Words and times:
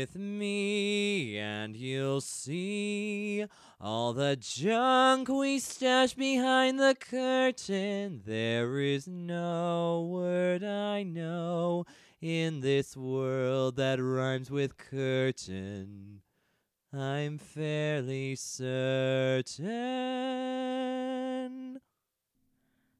with 0.00 0.16
me 0.16 1.38
and 1.38 1.74
you'll 1.74 2.20
see 2.20 3.46
all 3.80 4.12
the 4.12 4.36
junk 4.36 5.26
we 5.26 5.58
stash 5.58 6.12
behind 6.12 6.78
the 6.78 6.94
curtain. 6.94 8.20
There 8.26 8.78
is 8.78 9.08
no 9.08 10.06
word 10.10 10.62
I 10.62 11.02
know 11.02 11.86
in 12.20 12.60
this 12.60 12.94
world 12.94 13.76
that 13.76 13.98
rhymes 13.98 14.50
with 14.50 14.76
curtain. 14.76 16.20
I'm 16.92 17.38
fairly 17.38 18.36
certain. 18.36 19.56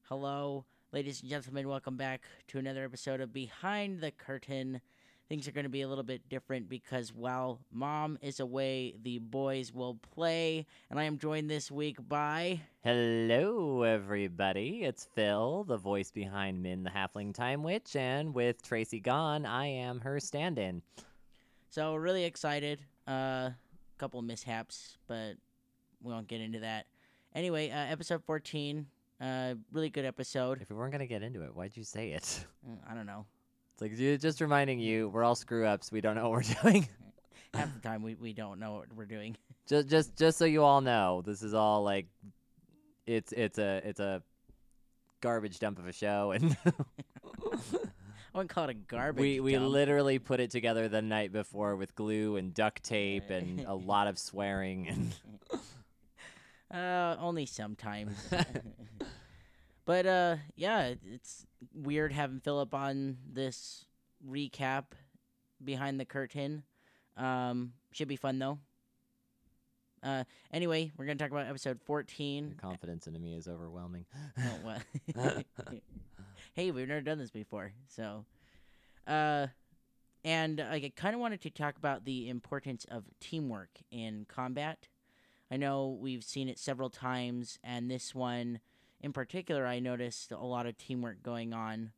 Hello, 0.09 0.65
ladies 0.91 1.21
and 1.21 1.29
gentlemen. 1.29 1.67
Welcome 1.67 1.97
back 1.97 2.21
to 2.47 2.57
another 2.57 2.83
episode 2.83 3.21
of 3.21 3.31
Behind 3.31 4.01
the 4.01 4.09
Curtain. 4.09 4.81
Things 5.29 5.45
are 5.45 5.51
going 5.51 5.65
to 5.65 5.69
be 5.69 5.81
a 5.81 5.87
little 5.89 6.05
bit 6.05 6.29
different 6.29 6.69
because 6.69 7.13
while 7.13 7.59
mom 7.69 8.17
is 8.21 8.39
away, 8.39 8.95
the 9.03 9.19
boys 9.19 9.73
will 9.73 9.95
play. 9.95 10.65
And 10.89 10.97
I 10.97 11.03
am 11.03 11.17
joined 11.17 11.49
this 11.49 11.69
week 11.69 11.97
by. 12.07 12.61
Hello, 12.81 13.83
everybody. 13.83 14.85
It's 14.85 15.03
Phil, 15.03 15.65
the 15.65 15.75
voice 15.75 16.11
behind 16.11 16.63
Min, 16.63 16.83
the 16.83 16.89
Halfling 16.89 17.33
Time 17.33 17.61
Witch, 17.61 17.97
and 17.97 18.33
with 18.33 18.61
Tracy 18.61 19.01
gone, 19.01 19.45
I 19.45 19.65
am 19.65 19.99
her 19.99 20.21
stand 20.21 20.57
in. 20.57 20.81
So, 21.67 21.95
really 21.95 22.23
excited. 22.23 22.79
A 23.05 23.11
uh, 23.11 23.49
couple 23.97 24.21
mishaps, 24.21 24.97
but 25.07 25.33
we 26.01 26.13
won't 26.13 26.29
get 26.29 26.39
into 26.39 26.59
that. 26.59 26.85
Anyway, 27.35 27.69
uh, 27.69 27.91
episode 27.91 28.23
14. 28.23 28.87
Uh, 29.19 29.55
really 29.73 29.89
good 29.89 30.05
episode. 30.05 30.61
If 30.61 30.69
we 30.69 30.77
weren't 30.77 30.93
going 30.93 30.99
to 30.99 31.05
get 31.05 31.21
into 31.21 31.43
it, 31.43 31.53
why'd 31.53 31.75
you 31.75 31.83
say 31.83 32.11
it? 32.11 32.45
I 32.89 32.93
don't 32.93 33.05
know. 33.05 33.25
It's 33.79 33.81
like 33.81 34.21
just 34.21 34.41
reminding 34.41 34.79
you, 34.79 35.09
we're 35.09 35.23
all 35.23 35.35
screw 35.35 35.65
ups. 35.65 35.91
We 35.91 36.01
don't 36.01 36.15
know 36.15 36.29
what 36.29 36.31
we're 36.31 36.55
doing. 36.63 36.87
Half 37.53 37.73
the 37.75 37.79
time 37.87 38.01
we, 38.01 38.15
we 38.15 38.33
don't 38.33 38.59
know 38.59 38.73
what 38.73 38.87
we're 38.95 39.05
doing. 39.05 39.37
just, 39.67 39.87
just, 39.87 40.17
just 40.17 40.37
so 40.39 40.45
you 40.45 40.63
all 40.63 40.81
know, 40.81 41.21
this 41.23 41.43
is 41.43 41.53
all 41.53 41.83
like, 41.83 42.07
it's, 43.05 43.31
it's 43.33 43.59
a, 43.59 43.81
it's 43.85 43.99
a 43.99 44.23
garbage 45.21 45.59
dump 45.59 45.77
of 45.77 45.87
a 45.87 45.93
show, 45.93 46.31
and 46.31 46.57
I 46.65 47.51
wouldn't 48.33 48.49
call 48.49 48.65
it 48.65 48.71
a 48.71 48.73
garbage. 48.73 49.17
Dump. 49.17 49.19
We, 49.19 49.39
we 49.39 49.53
dump. 49.53 49.67
literally 49.67 50.17
put 50.19 50.39
it 50.39 50.49
together 50.49 50.89
the 50.89 51.01
night 51.01 51.31
before 51.31 51.75
with 51.75 51.95
glue 51.95 52.35
and 52.37 52.53
duct 52.53 52.83
tape 52.83 53.29
and 53.29 53.61
a 53.61 53.75
lot 53.75 54.07
of 54.07 54.17
swearing 54.17 54.87
and. 54.87 55.13
Uh, 56.69 57.15
only 57.21 57.45
sometimes. 57.45 58.13
but 59.85 60.05
uh, 60.05 60.35
yeah, 60.55 60.93
it's 61.05 61.46
weird 61.73 62.11
having 62.13 62.39
Philip 62.39 62.73
on 62.73 63.17
this 63.31 63.85
recap 64.27 64.85
behind 65.63 65.99
the 65.99 66.05
curtain. 66.05 66.63
Um, 67.15 67.73
should 67.91 68.07
be 68.07 68.15
fun 68.15 68.39
though. 68.39 68.59
Uh, 70.03 70.23
anyway, 70.53 70.91
we're 70.97 71.05
gonna 71.05 71.17
talk 71.17 71.31
about 71.31 71.47
episode 71.47 71.79
Your 71.79 71.85
fourteen. 71.85 72.55
confidence 72.61 73.07
in 73.07 73.19
me 73.21 73.35
is 73.35 73.47
overwhelming. 73.47 74.05
Oh, 74.39 74.59
well. 75.15 75.33
hey, 76.53 76.71
we've 76.71 76.87
never 76.87 77.01
done 77.01 77.17
this 77.17 77.31
before, 77.31 77.73
so. 77.87 78.25
Uh, 79.07 79.47
and 80.23 80.59
I 80.59 80.91
kind 80.95 81.15
of 81.15 81.21
wanted 81.21 81.41
to 81.41 81.49
talk 81.49 81.77
about 81.77 82.05
the 82.05 82.29
importance 82.29 82.85
of 82.91 83.05
teamwork 83.19 83.69
in 83.91 84.25
combat. 84.27 84.87
I 85.49 85.57
know 85.57 85.97
we've 85.99 86.23
seen 86.23 86.49
it 86.49 86.59
several 86.59 86.89
times, 86.89 87.57
and 87.63 87.89
this 87.89 88.13
one 88.13 88.59
in 89.01 89.13
particular, 89.13 89.65
I 89.65 89.79
noticed 89.79 90.31
a 90.31 90.37
lot 90.37 90.65
of 90.65 90.77
teamwork 90.77 91.23
going 91.23 91.53
on. 91.53 91.91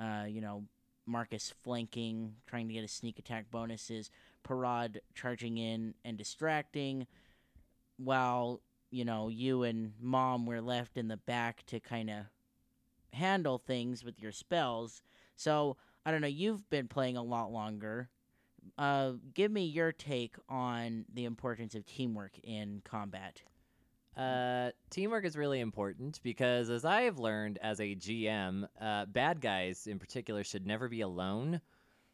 Uh, 0.00 0.24
you 0.26 0.40
know, 0.40 0.64
Marcus 1.06 1.52
flanking, 1.62 2.34
trying 2.46 2.68
to 2.68 2.74
get 2.74 2.82
his 2.82 2.92
sneak 2.92 3.18
attack 3.18 3.50
bonuses, 3.50 4.10
Parad 4.46 4.98
charging 5.14 5.58
in 5.58 5.94
and 6.04 6.16
distracting, 6.16 7.06
while, 7.98 8.60
you 8.90 9.04
know, 9.04 9.28
you 9.28 9.62
and 9.62 9.92
Mom 10.00 10.46
were 10.46 10.60
left 10.60 10.96
in 10.96 11.08
the 11.08 11.16
back 11.16 11.64
to 11.66 11.80
kind 11.80 12.08
of 12.08 12.24
handle 13.12 13.58
things 13.58 14.02
with 14.02 14.20
your 14.20 14.32
spells. 14.32 15.02
So, 15.36 15.76
I 16.06 16.10
don't 16.10 16.20
know, 16.20 16.26
you've 16.26 16.68
been 16.70 16.88
playing 16.88 17.16
a 17.16 17.22
lot 17.22 17.52
longer 17.52 18.08
uh, 18.78 19.12
give 19.34 19.50
me 19.50 19.64
your 19.64 19.92
take 19.92 20.36
on 20.48 21.04
the 21.12 21.24
importance 21.24 21.74
of 21.74 21.86
teamwork 21.86 22.32
in 22.42 22.82
combat. 22.84 23.42
Uh, 24.16 24.70
teamwork 24.90 25.24
is 25.24 25.36
really 25.36 25.60
important 25.60 26.20
because, 26.22 26.68
as 26.68 26.84
I 26.84 27.02
have 27.02 27.18
learned 27.18 27.58
as 27.62 27.80
a 27.80 27.94
GM, 27.94 28.68
uh, 28.80 29.06
bad 29.06 29.40
guys 29.40 29.86
in 29.86 29.98
particular 29.98 30.44
should 30.44 30.66
never 30.66 30.88
be 30.88 31.00
alone 31.00 31.60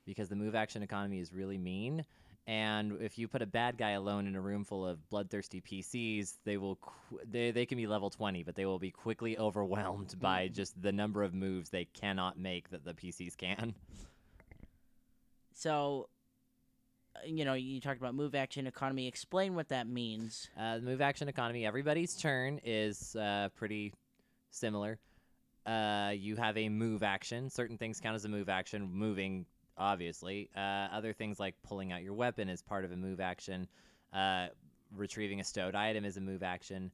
because 0.06 0.28
the 0.28 0.36
move 0.36 0.54
action 0.54 0.82
economy 0.82 1.18
is 1.18 1.32
really 1.32 1.58
mean. 1.58 2.04
And 2.46 3.02
if 3.02 3.18
you 3.18 3.28
put 3.28 3.42
a 3.42 3.46
bad 3.46 3.76
guy 3.76 3.90
alone 3.90 4.26
in 4.26 4.34
a 4.34 4.40
room 4.40 4.64
full 4.64 4.86
of 4.86 5.06
bloodthirsty 5.10 5.60
PCs, 5.60 6.38
they 6.44 6.56
will 6.56 6.76
qu- 6.76 7.20
they 7.30 7.50
they 7.50 7.66
can 7.66 7.76
be 7.76 7.86
level 7.86 8.08
20, 8.08 8.42
but 8.42 8.54
they 8.54 8.64
will 8.64 8.78
be 8.78 8.90
quickly 8.90 9.36
overwhelmed 9.38 10.14
by 10.18 10.48
just 10.48 10.80
the 10.80 10.92
number 10.92 11.22
of 11.22 11.34
moves 11.34 11.68
they 11.68 11.84
cannot 11.84 12.38
make 12.38 12.70
that 12.70 12.84
the 12.84 12.94
PCs 12.94 13.36
can. 13.36 13.74
So, 15.52 16.08
you 17.24 17.44
know, 17.44 17.54
you 17.54 17.80
talked 17.80 17.98
about 17.98 18.14
move 18.14 18.34
action 18.34 18.66
economy. 18.66 19.06
Explain 19.06 19.54
what 19.54 19.68
that 19.68 19.88
means. 19.88 20.48
Uh, 20.58 20.76
the 20.76 20.82
move 20.82 21.00
action 21.00 21.28
economy, 21.28 21.66
everybody's 21.66 22.16
turn 22.16 22.60
is 22.64 23.16
uh, 23.16 23.48
pretty 23.54 23.92
similar. 24.50 24.98
Uh, 25.66 26.12
you 26.16 26.36
have 26.36 26.56
a 26.56 26.68
move 26.68 27.02
action. 27.02 27.50
Certain 27.50 27.76
things 27.76 28.00
count 28.00 28.14
as 28.14 28.24
a 28.24 28.28
move 28.28 28.48
action, 28.48 28.90
moving, 28.90 29.44
obviously. 29.76 30.48
Uh, 30.56 30.88
other 30.92 31.12
things 31.12 31.38
like 31.38 31.54
pulling 31.62 31.92
out 31.92 32.02
your 32.02 32.14
weapon 32.14 32.48
is 32.48 32.62
part 32.62 32.84
of 32.84 32.92
a 32.92 32.96
move 32.96 33.20
action. 33.20 33.68
Uh, 34.12 34.46
retrieving 34.96 35.40
a 35.40 35.44
stowed 35.44 35.74
item 35.74 36.04
is 36.04 36.16
a 36.16 36.20
move 36.20 36.42
action. 36.42 36.90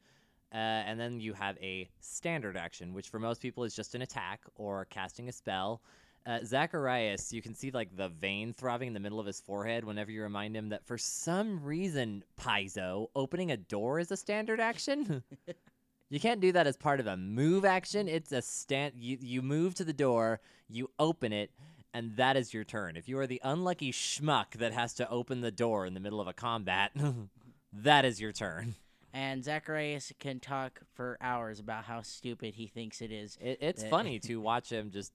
Uh, 0.52 0.86
and 0.86 0.98
then 1.00 1.20
you 1.20 1.32
have 1.32 1.56
a 1.58 1.88
standard 2.00 2.56
action, 2.56 2.92
which 2.94 3.08
for 3.08 3.18
most 3.18 3.40
people 3.40 3.64
is 3.64 3.74
just 3.74 3.94
an 3.94 4.02
attack 4.02 4.40
or 4.56 4.86
casting 4.86 5.28
a 5.28 5.32
spell. 5.32 5.80
Uh, 6.26 6.38
Zacharias, 6.42 7.32
you 7.34 7.42
can 7.42 7.54
see 7.54 7.70
like 7.70 7.94
the 7.96 8.08
vein 8.08 8.54
throbbing 8.54 8.88
in 8.88 8.94
the 8.94 9.00
middle 9.00 9.20
of 9.20 9.26
his 9.26 9.40
forehead 9.40 9.84
whenever 9.84 10.10
you 10.10 10.22
remind 10.22 10.56
him 10.56 10.70
that 10.70 10.86
for 10.86 10.96
some 10.96 11.62
reason, 11.62 12.24
Paizo, 12.40 13.08
opening 13.14 13.50
a 13.50 13.58
door 13.58 13.98
is 14.00 14.10
a 14.10 14.16
standard 14.16 14.58
action. 14.58 15.22
you 16.10 16.18
can't 16.18 16.40
do 16.40 16.50
that 16.52 16.66
as 16.66 16.78
part 16.78 16.98
of 16.98 17.06
a 17.06 17.16
move 17.16 17.66
action. 17.66 18.08
It's 18.08 18.32
a 18.32 18.40
stand. 18.40 18.94
You 18.96 19.18
you 19.20 19.42
move 19.42 19.74
to 19.74 19.84
the 19.84 19.92
door, 19.92 20.40
you 20.66 20.88
open 20.98 21.32
it, 21.34 21.50
and 21.92 22.16
that 22.16 22.38
is 22.38 22.54
your 22.54 22.64
turn. 22.64 22.96
If 22.96 23.06
you 23.06 23.18
are 23.18 23.26
the 23.26 23.40
unlucky 23.44 23.92
schmuck 23.92 24.52
that 24.52 24.72
has 24.72 24.94
to 24.94 25.10
open 25.10 25.42
the 25.42 25.50
door 25.52 25.84
in 25.84 25.92
the 25.92 26.00
middle 26.00 26.22
of 26.22 26.26
a 26.26 26.32
combat, 26.32 26.92
that 27.74 28.06
is 28.06 28.18
your 28.18 28.32
turn. 28.32 28.76
And 29.12 29.44
Zacharias 29.44 30.10
can 30.18 30.40
talk 30.40 30.80
for 30.94 31.18
hours 31.20 31.60
about 31.60 31.84
how 31.84 32.00
stupid 32.02 32.54
he 32.54 32.66
thinks 32.66 33.00
it 33.02 33.12
is. 33.12 33.36
It, 33.40 33.58
it's 33.60 33.84
Uh, 33.84 33.88
funny 33.88 34.18
to 34.20 34.40
watch 34.40 34.72
him 34.72 34.90
just 34.90 35.12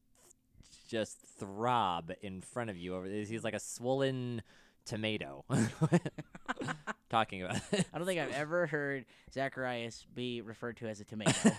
just 0.90 1.20
throb 1.22 2.12
in 2.22 2.42
front 2.42 2.70
of 2.70 2.78
you. 2.78 2.96
Over 2.96 3.08
he's 3.08 3.44
like 3.44 3.54
a 3.54 3.60
swollen 3.60 4.42
tomato. 4.86 5.46
Talking 7.10 7.44
about 7.44 7.62
it. 7.72 7.86
I 7.94 7.98
don't 7.98 8.08
think 8.08 8.20
I've 8.20 8.34
ever 8.34 8.68
heard 8.68 9.06
Zacharias 9.34 10.06
be 10.14 10.42
referred 10.42 10.78
to 10.78 10.88
as 10.88 11.00
a 11.00 11.06
tomato. 11.06 11.52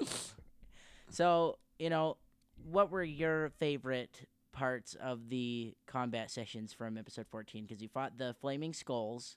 so, 1.10 1.58
you 1.78 1.90
know, 1.90 2.16
what 2.68 2.90
were 2.90 3.02
your 3.02 3.50
favorite 3.58 4.26
parts 4.52 4.96
of 5.00 5.28
the 5.28 5.74
combat 5.86 6.30
sessions 6.30 6.72
from 6.72 6.98
episode 6.98 7.26
14? 7.30 7.64
Because 7.66 7.82
you 7.82 7.88
fought 7.88 8.18
the 8.18 8.34
Flaming 8.40 8.72
Skulls, 8.72 9.36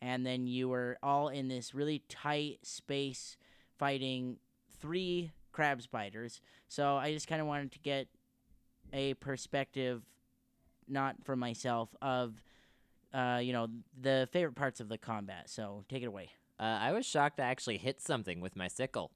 and 0.00 0.24
then 0.26 0.46
you 0.46 0.68
were 0.68 0.98
all 1.02 1.28
in 1.28 1.48
this 1.48 1.74
really 1.74 2.02
tight 2.08 2.58
space 2.62 3.36
fighting 3.78 4.36
three 4.80 5.32
crab 5.52 5.82
spiders. 5.82 6.40
So 6.68 6.96
I 6.96 7.12
just 7.12 7.28
kind 7.28 7.40
of 7.40 7.46
wanted 7.46 7.72
to 7.72 7.78
get 7.78 8.08
a 8.92 9.14
perspective, 9.14 10.02
not 10.88 11.16
from 11.24 11.38
myself, 11.38 11.94
of, 12.00 12.34
uh, 13.12 13.40
you 13.42 13.52
know, 13.52 13.68
the 14.00 14.28
favorite 14.32 14.54
parts 14.54 14.80
of 14.80 14.88
the 14.88 14.98
combat. 14.98 15.48
So 15.48 15.84
take 15.88 16.02
it 16.02 16.06
away. 16.06 16.30
Uh, 16.60 16.78
I 16.80 16.92
was 16.92 17.06
shocked 17.06 17.40
I 17.40 17.44
actually 17.44 17.78
hit 17.78 18.00
something 18.00 18.40
with 18.40 18.56
my 18.56 18.68
sickle. 18.68 19.10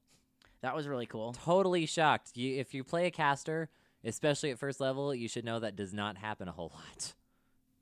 That 0.62 0.74
was 0.74 0.88
really 0.88 1.06
cool. 1.06 1.32
Totally 1.32 1.86
shocked. 1.86 2.36
You, 2.36 2.58
if 2.58 2.74
you 2.74 2.82
play 2.82 3.06
a 3.06 3.10
caster, 3.10 3.68
especially 4.04 4.50
at 4.50 4.58
first 4.58 4.80
level, 4.80 5.14
you 5.14 5.28
should 5.28 5.44
know 5.44 5.60
that 5.60 5.76
does 5.76 5.92
not 5.92 6.16
happen 6.16 6.48
a 6.48 6.52
whole 6.52 6.72
lot. 6.74 7.14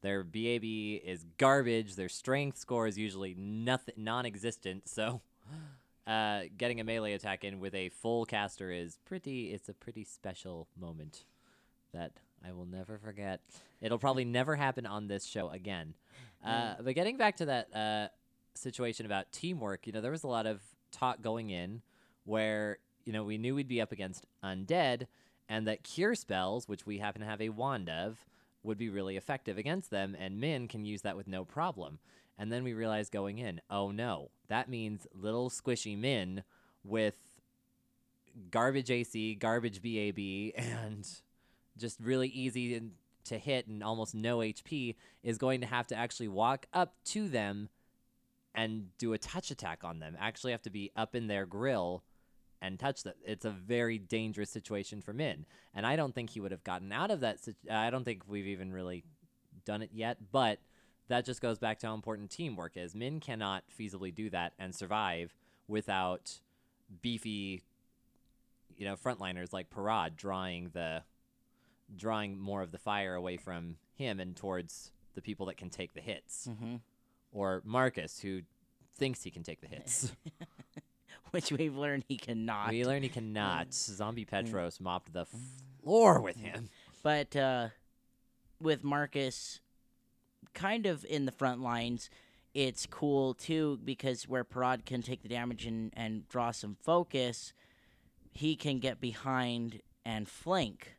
Their 0.02 0.22
BAB 0.22 0.64
is 0.64 1.24
garbage. 1.38 1.96
Their 1.96 2.10
strength 2.10 2.58
score 2.58 2.86
is 2.86 2.98
usually 2.98 3.34
nothing, 3.38 3.94
non-existent. 3.96 4.86
So, 4.86 5.22
uh, 6.06 6.42
getting 6.58 6.78
a 6.78 6.84
melee 6.84 7.14
attack 7.14 7.42
in 7.42 7.58
with 7.58 7.74
a 7.74 7.88
full 7.88 8.26
caster 8.26 8.70
is 8.70 8.98
pretty. 9.06 9.52
It's 9.52 9.70
a 9.70 9.74
pretty 9.74 10.04
special 10.04 10.68
moment 10.78 11.24
that 11.94 12.12
I 12.46 12.52
will 12.52 12.66
never 12.66 12.98
forget. 12.98 13.40
It'll 13.80 13.98
probably 13.98 14.24
never 14.24 14.56
happen 14.56 14.86
on 14.86 15.08
this 15.08 15.24
show 15.24 15.48
again. 15.48 15.94
Uh, 16.44 16.74
but 16.82 16.94
getting 16.94 17.16
back 17.16 17.36
to 17.36 17.46
that 17.46 17.74
uh, 17.74 18.08
situation 18.54 19.06
about 19.06 19.32
teamwork, 19.32 19.86
you 19.86 19.92
know, 19.92 20.02
there 20.02 20.10
was 20.10 20.24
a 20.24 20.28
lot 20.28 20.46
of 20.46 20.60
talk 20.92 21.22
going 21.22 21.50
in 21.50 21.80
where 22.24 22.78
you 23.04 23.12
know 23.12 23.24
we 23.24 23.38
knew 23.38 23.54
we'd 23.54 23.68
be 23.68 23.80
up 23.80 23.92
against 23.92 24.26
undead, 24.42 25.06
and 25.48 25.66
that 25.66 25.82
cure 25.82 26.14
spells, 26.14 26.68
which 26.68 26.86
we 26.86 26.98
happen 26.98 27.20
to 27.20 27.26
have 27.26 27.40
a 27.40 27.48
wand 27.48 27.88
of, 27.88 28.26
would 28.62 28.78
be 28.78 28.88
really 28.88 29.16
effective 29.16 29.56
against 29.56 29.90
them, 29.90 30.16
and 30.18 30.40
Min 30.40 30.68
can 30.68 30.84
use 30.84 31.02
that 31.02 31.16
with 31.16 31.26
no 31.26 31.44
problem. 31.44 31.98
And 32.36 32.52
then 32.52 32.64
we 32.64 32.74
realized 32.74 33.12
going 33.12 33.38
in, 33.38 33.60
oh 33.70 33.90
no, 33.90 34.30
that 34.48 34.68
means 34.68 35.06
little 35.14 35.50
squishy 35.50 35.96
Min 35.96 36.42
with 36.82 37.14
garbage 38.50 38.90
AC, 38.90 39.36
garbage 39.36 39.80
BAB, 39.80 40.52
and 40.56 41.08
just 41.78 42.00
really 42.00 42.28
easy 42.28 42.74
and- 42.74 42.92
to 43.24 43.38
hit 43.38 43.66
and 43.66 43.82
almost 43.82 44.14
no 44.14 44.42
HP 44.42 44.96
is 45.22 45.38
going 45.38 45.62
to 45.62 45.66
have 45.66 45.86
to 45.86 45.96
actually 45.96 46.28
walk 46.28 46.66
up 46.74 46.94
to 47.04 47.26
them 47.28 47.70
and 48.54 48.96
do 48.98 49.14
a 49.14 49.18
touch 49.18 49.50
attack 49.50 49.82
on 49.82 49.98
them. 49.98 50.16
Actually, 50.20 50.52
have 50.52 50.62
to 50.62 50.70
be 50.70 50.92
up 50.94 51.14
in 51.14 51.26
their 51.26 51.46
grill 51.46 52.04
and 52.60 52.78
touch 52.78 53.02
them. 53.02 53.14
It's 53.24 53.44
a 53.44 53.50
very 53.50 53.98
dangerous 53.98 54.50
situation 54.50 55.00
for 55.00 55.12
Min, 55.12 55.46
and 55.74 55.86
I 55.86 55.96
don't 55.96 56.14
think 56.14 56.30
he 56.30 56.40
would 56.40 56.52
have 56.52 56.64
gotten 56.64 56.92
out 56.92 57.10
of 57.10 57.20
that. 57.20 57.40
Situ- 57.40 57.70
I 57.70 57.90
don't 57.90 58.04
think 58.04 58.22
we've 58.28 58.46
even 58.46 58.72
really 58.72 59.04
done 59.64 59.82
it 59.82 59.90
yet, 59.92 60.18
but 60.30 60.60
that 61.08 61.24
just 61.24 61.40
goes 61.40 61.58
back 61.58 61.78
to 61.78 61.86
how 61.86 61.94
important 61.94 62.30
teamwork 62.30 62.76
is. 62.76 62.94
Min 62.94 63.20
cannot 63.20 63.64
feasibly 63.70 64.14
do 64.14 64.30
that 64.30 64.52
and 64.58 64.74
survive 64.74 65.34
without 65.66 66.40
beefy, 67.02 67.62
you 68.76 68.84
know, 68.84 68.96
frontliners 68.96 69.52
like 69.52 69.70
Parad 69.70 70.16
drawing 70.16 70.70
the 70.74 71.02
drawing 71.96 72.38
more 72.38 72.62
of 72.62 72.72
the 72.72 72.78
fire 72.78 73.14
away 73.14 73.36
from 73.36 73.76
him 73.94 74.20
and 74.20 74.36
towards 74.36 74.92
the 75.14 75.22
people 75.22 75.46
that 75.46 75.56
can 75.56 75.70
take 75.70 75.94
the 75.94 76.00
hits, 76.00 76.48
hmm 76.60 76.76
or 77.32 77.60
Marcus 77.64 78.20
who 78.20 78.42
thinks 78.96 79.22
he 79.24 79.30
can 79.30 79.42
take 79.42 79.60
the 79.60 79.66
hits. 79.66 80.12
Which 81.32 81.50
we've 81.50 81.76
learned 81.76 82.04
he 82.06 82.16
cannot. 82.16 82.70
we 82.70 82.84
learned 82.84 83.02
he 83.02 83.08
cannot. 83.20 83.74
Zombie 83.74 84.24
Petros 84.24 84.78
mopped 84.80 85.12
the 85.12 85.26
floor 85.82 86.20
with 86.20 86.36
him. 86.36 86.68
But 87.02 87.34
uh, 87.34 87.68
with 88.60 88.84
Marcus 88.84 89.60
kind 90.52 90.86
of 90.86 91.04
in 91.04 91.24
the 91.24 91.32
front 91.32 91.60
lines, 91.60 92.08
it's 92.54 92.86
cool 92.86 93.34
too 93.34 93.80
because 93.84 94.28
where 94.28 94.44
Parad 94.44 94.86
can 94.86 95.02
take 95.02 95.22
the 95.22 95.28
damage 95.28 95.66
and, 95.66 95.92
and 95.96 96.28
draw 96.28 96.52
some 96.52 96.76
focus, 96.82 97.52
he 98.32 98.54
can 98.54 98.78
get 98.78 99.00
behind 99.00 99.80
and 100.04 100.28
flank 100.28 100.94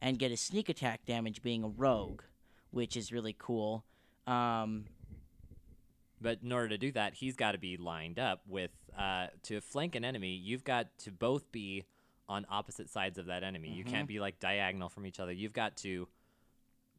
and 0.00 0.18
get 0.18 0.30
a 0.30 0.36
sneak 0.36 0.68
attack 0.68 1.04
damage 1.06 1.42
being 1.42 1.64
a 1.64 1.68
rogue, 1.68 2.22
which 2.70 2.96
is 2.96 3.12
really 3.12 3.34
cool. 3.38 3.84
Um, 4.26 4.86
But 6.20 6.38
in 6.42 6.52
order 6.52 6.68
to 6.70 6.78
do 6.78 6.92
that, 6.92 7.14
he's 7.14 7.36
got 7.36 7.52
to 7.52 7.58
be 7.58 7.76
lined 7.76 8.18
up 8.18 8.40
with 8.48 8.70
uh, 8.98 9.28
to 9.44 9.60
flank 9.60 9.94
an 9.94 10.04
enemy. 10.04 10.30
You've 10.34 10.64
got 10.64 10.86
to 11.00 11.10
both 11.10 11.52
be 11.52 11.84
on 12.28 12.46
opposite 12.50 12.88
sides 12.90 13.18
of 13.18 13.26
that 13.26 13.42
enemy. 13.44 13.68
You 13.68 13.84
can't 13.84 14.08
be 14.08 14.18
like 14.18 14.40
diagonal 14.40 14.88
from 14.88 15.06
each 15.06 15.20
other. 15.20 15.30
You've 15.32 15.52
got 15.52 15.76
to 15.78 16.08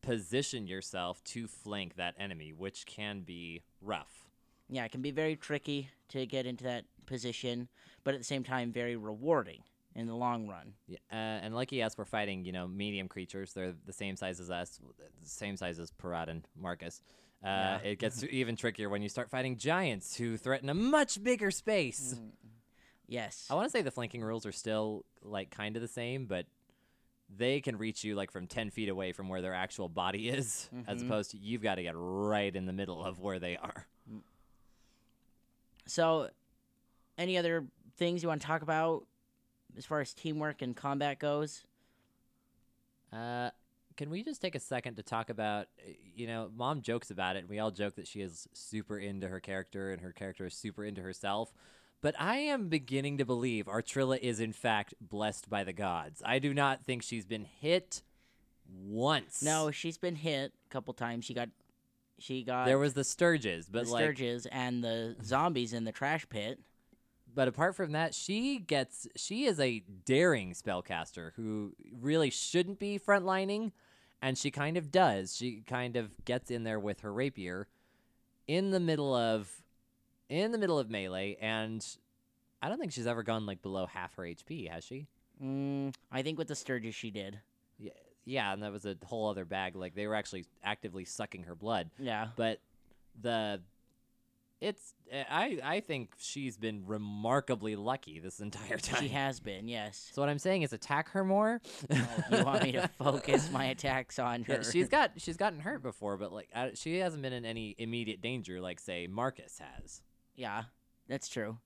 position 0.02 0.68
yourself 0.68 1.24
to 1.26 1.48
flank 1.48 1.96
that 1.98 2.16
enemy, 2.20 2.54
which 2.54 2.86
can 2.86 3.22
be 3.22 3.64
rough. 3.82 4.26
yeah, 4.70 4.86
it 4.86 4.92
can 4.92 5.02
be 5.02 5.12
very 5.12 5.36
tricky 5.36 5.90
to 6.10 6.26
get 6.26 6.46
into 6.46 6.64
that 6.64 6.86
position, 7.06 7.68
but 8.04 8.14
at 8.14 8.20
the 8.20 8.24
same 8.26 8.44
time, 8.44 8.72
very 8.72 8.96
rewarding 8.96 9.64
in 9.98 10.08
the 10.08 10.16
long 10.16 10.48
run. 10.48 10.74
Yeah, 10.88 11.00
uh, 11.12 11.16
and 11.16 11.54
lucky 11.54 11.84
us, 11.84 11.98
we're 11.98 12.06
fighting 12.06 12.46
you 12.46 12.54
know 12.54 12.68
medium 12.68 13.10
creatures. 13.10 13.52
They're 13.52 13.74
the 13.86 13.92
same 13.94 14.16
size 14.16 14.40
as 14.40 14.50
us, 14.50 14.80
the 15.22 15.30
same 15.30 15.58
size 15.58 15.80
as 15.80 15.92
Parad 15.92 16.30
and 16.30 16.48
Marcus. 16.56 17.02
Uh, 17.44 17.48
Yeah. 17.48 17.78
It 17.80 18.00
gets 18.00 18.24
even 18.30 18.56
trickier 18.56 18.90
when 18.90 19.02
you 19.02 19.10
start 19.10 19.30
fighting 19.30 19.58
giants 19.58 20.16
who 20.16 20.38
threaten 20.38 20.70
a 20.70 20.74
much 20.74 21.22
bigger 21.22 21.52
space. 21.52 22.16
Yes. 23.08 23.48
I 23.50 23.56
want 23.56 23.66
to 23.68 23.70
say 23.72 23.82
the 23.82 23.92
flanking 23.92 24.22
rules 24.22 24.46
are 24.46 24.52
still 24.52 25.04
like 25.22 25.50
kind 25.50 25.76
of 25.76 25.82
the 25.82 25.88
same, 25.88 26.26
but 26.26 26.46
they 27.30 27.60
can 27.62 27.78
reach 27.78 28.04
you 28.04 28.16
like 28.16 28.32
from 28.32 28.48
10 28.48 28.70
feet 28.70 28.90
away 28.90 29.12
from 29.12 29.30
where 29.30 29.42
their 29.42 29.54
actual 29.54 29.90
body 29.90 30.30
is, 30.38 30.70
as 30.88 31.02
Mhm. 31.02 31.06
opposed 31.08 31.32
to 31.32 31.38
you've 31.38 31.62
got 31.62 31.76
to 31.76 31.84
get 31.84 31.94
right 31.96 32.56
in 32.56 32.66
the 32.66 32.74
middle 32.74 33.04
of 33.04 33.20
where 33.20 33.40
they 33.40 33.58
are. 33.58 33.86
So, 35.86 36.30
any 37.18 37.38
other 37.38 37.66
things 37.98 38.22
you 38.22 38.30
want 38.30 38.42
to 38.42 38.48
talk 38.48 38.62
about 38.62 39.06
as 39.78 39.86
far 39.86 40.02
as 40.02 40.14
teamwork 40.14 40.62
and 40.62 40.76
combat 40.76 41.20
goes? 41.20 41.64
Uh, 43.14 43.52
can 43.96 44.10
we 44.10 44.24
just 44.24 44.42
take 44.42 44.56
a 44.56 44.60
second 44.60 44.96
to 44.96 45.04
talk 45.04 45.30
about, 45.30 45.68
you 46.16 46.28
know, 46.28 46.50
mom 46.56 46.82
jokes 46.82 47.10
about 47.12 47.36
it. 47.36 47.40
and 47.40 47.50
We 47.50 47.60
all 47.60 47.72
joke 47.72 47.96
that 47.96 48.08
she 48.08 48.22
is 48.22 48.48
super 48.54 48.98
into 48.98 49.28
her 49.28 49.40
character 49.40 49.92
and 49.92 50.02
her 50.02 50.12
character 50.12 50.46
is 50.46 50.54
super 50.54 50.84
into 50.84 51.02
herself. 51.02 51.52
But 52.00 52.16
I 52.20 52.38
am 52.38 52.70
beginning 52.70 53.18
to 53.18 53.26
believe 53.26 53.66
Artrilla 53.66 54.20
is 54.20 54.40
in 54.40 54.54
fact 54.54 54.94
blessed 55.02 55.50
by 55.50 55.64
the 55.64 55.74
gods. 55.74 56.22
I 56.24 56.38
do 56.38 56.54
not 56.54 56.84
think 56.86 57.02
she's 57.02 57.26
been 57.26 57.46
hit 57.60 58.04
once. 58.86 59.42
No, 59.42 59.72
she's 59.72 59.98
been 59.98 60.16
hit 60.16 60.54
a 60.70 60.70
couple 60.70 60.94
times. 60.94 61.26
She 61.26 61.34
got, 61.34 61.50
she 62.20 62.44
got 62.44 62.66
There 62.66 62.78
was 62.78 62.94
the 62.94 63.02
Stirges, 63.02 63.66
the 63.66 63.72
but 63.72 63.88
like 63.88 64.06
Stirges 64.06 64.46
and 64.52 64.84
the 64.84 65.16
zombies 65.24 65.74
in 65.74 65.86
the 65.86 65.92
trash 65.92 66.28
pit. 66.30 66.60
But 67.38 67.48
apart 67.48 67.76
from 67.76 67.92
that, 67.92 68.16
she 68.16 68.58
gets 68.58 69.08
she 69.16 69.46
is 69.46 69.60
a 69.60 69.84
daring 70.06 70.54
spellcaster 70.54 71.34
who 71.36 71.76
really 72.02 72.32
shouldn't 72.32 72.80
be 72.80 72.98
frontlining, 72.98 73.74
and 74.24 74.36
she 74.36 74.50
kind 74.50 74.76
of 74.76 74.92
does. 74.92 75.38
She 75.38 75.62
kind 75.68 75.98
of 75.98 76.26
gets 76.26 76.50
in 76.50 76.64
there 76.64 76.80
with 76.80 77.02
her 77.02 77.14
rapier 77.14 77.68
in 78.48 78.72
the 78.72 78.80
middle 78.80 79.14
of 79.14 79.52
in 80.30 80.52
the 80.52 80.58
middle 80.58 80.80
of 80.80 80.90
melee, 80.90 81.38
and 81.40 81.86
I 82.60 82.70
don't 82.70 82.80
think 82.80 82.92
she's 82.92 83.06
ever 83.06 83.22
gone 83.22 83.46
like 83.46 83.62
below 83.62 83.86
half 83.86 84.16
her 84.16 84.24
HP, 84.24 84.68
has 84.72 84.84
she? 84.84 85.06
Mm, 85.40 85.94
I 86.12 86.24
think 86.24 86.40
with 86.40 86.48
the 86.48 86.56
Stirges 86.56 86.96
she 86.96 87.12
did. 87.12 87.40
Yeah, 87.78 87.92
yeah, 88.26 88.52
and 88.52 88.64
that 88.64 88.72
was 88.72 88.88
a 88.88 88.98
whole 89.06 89.30
other 89.30 89.46
bag. 89.46 89.76
Like 89.76 89.94
they 89.94 90.08
were 90.08 90.16
actually 90.16 90.46
actively 90.64 91.06
sucking 91.06 91.44
her 91.44 91.54
blood. 91.54 91.92
Yeah. 92.00 92.30
But 92.36 92.62
the 93.22 93.62
it's 94.60 94.94
eh, 95.12 95.24
I 95.30 95.60
I 95.64 95.80
think 95.82 96.12
she's 96.18 96.58
been 96.58 96.84
remarkably 96.86 97.76
lucky 97.76 98.20
this 98.20 98.40
entire 98.40 98.78
time. 98.78 99.02
She 99.02 99.10
has 99.10 99.40
been, 99.40 99.68
yes. 99.68 100.10
So 100.14 100.22
what 100.22 100.30
I'm 100.30 100.40
saying 100.40 100.64
is 100.64 100.74
attack 100.74 101.10
her 101.10 101.24
more. 101.24 101.62
Oh, 101.92 102.08
you 102.32 102.44
want 102.44 102.64
me 102.64 102.72
to 102.74 102.88
focus 102.98 103.52
my 103.52 103.66
attacks 103.66 104.20
on 104.20 104.44
her? 104.44 104.56
Yeah, 104.56 104.62
she's 104.64 104.90
got 104.90 105.12
she's 105.18 105.38
gotten 105.38 105.60
hurt 105.60 105.84
before, 105.84 106.18
but 106.18 106.34
like 106.34 106.50
I, 106.56 106.72
she 106.74 106.98
hasn't 106.98 107.22
been 107.22 107.34
in 107.34 107.46
any 107.46 107.76
immediate 107.78 108.22
danger 108.22 108.60
like 108.60 108.80
say 108.80 109.08
Marcus 109.08 109.60
has. 109.60 110.02
Yeah, 110.36 110.64
that's 111.08 111.30
true. 111.30 111.58